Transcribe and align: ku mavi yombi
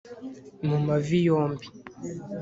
ku 0.67 0.75
mavi 0.85 1.19
yombi 1.27 1.65